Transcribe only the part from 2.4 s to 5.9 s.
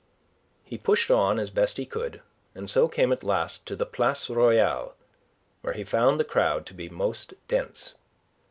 and so came at last to the Place Royale, where he